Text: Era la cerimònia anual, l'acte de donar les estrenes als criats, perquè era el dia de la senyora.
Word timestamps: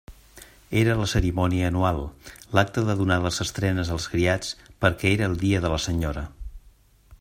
Era 0.83 0.95
la 1.01 1.09
cerimònia 1.11 1.67
anual, 1.73 2.01
l'acte 2.59 2.85
de 2.89 2.97
donar 3.03 3.19
les 3.27 3.39
estrenes 3.47 3.95
als 3.97 4.09
criats, 4.15 4.57
perquè 4.85 5.15
era 5.19 5.31
el 5.33 5.41
dia 5.47 5.65
de 5.67 5.75
la 5.77 5.83
senyora. 5.89 6.25